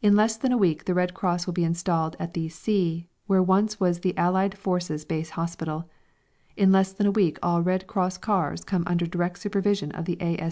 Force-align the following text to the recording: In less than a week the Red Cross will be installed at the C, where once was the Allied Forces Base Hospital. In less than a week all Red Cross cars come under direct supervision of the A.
In 0.00 0.16
less 0.16 0.36
than 0.36 0.50
a 0.50 0.58
week 0.58 0.86
the 0.86 0.92
Red 0.94 1.14
Cross 1.14 1.46
will 1.46 1.52
be 1.52 1.62
installed 1.62 2.16
at 2.18 2.34
the 2.34 2.48
C, 2.48 3.06
where 3.28 3.40
once 3.40 3.78
was 3.78 4.00
the 4.00 4.18
Allied 4.18 4.58
Forces 4.58 5.04
Base 5.04 5.30
Hospital. 5.38 5.88
In 6.56 6.72
less 6.72 6.92
than 6.92 7.06
a 7.06 7.12
week 7.14 7.38
all 7.44 7.62
Red 7.62 7.86
Cross 7.86 8.18
cars 8.18 8.64
come 8.64 8.82
under 8.88 9.06
direct 9.06 9.38
supervision 9.38 9.92
of 9.92 10.04
the 10.04 10.18
A. 10.20 10.50